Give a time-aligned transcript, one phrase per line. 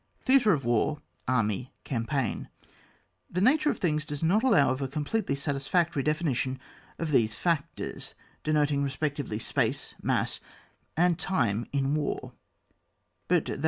[0.25, 2.47] THEATRE OF WAR, ARMY, CAMPAIGN.
[3.31, 6.59] Tbe nature of the things does not allow of a completely satisfactory definition
[6.97, 10.39] of these three factors, denoting respectively, space, mass,
[10.97, 12.33] and time in war;
[13.27, 13.59] but that yoL.